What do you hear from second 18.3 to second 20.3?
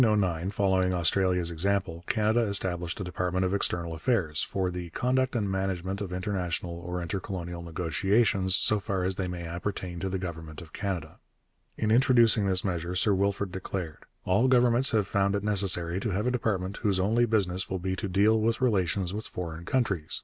with relations with foreign countries....